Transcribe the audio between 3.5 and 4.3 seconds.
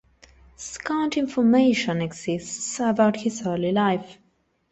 life.